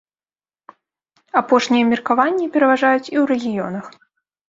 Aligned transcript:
Апошнія 1.43 1.89
меркаванні 1.91 2.51
пераважаюць 2.59 3.07
і 3.07 3.07
ў 3.07 3.23
рэгіёнах. 3.37 3.85